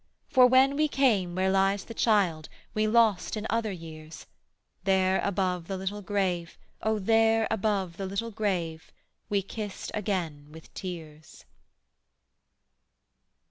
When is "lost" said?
2.87-3.37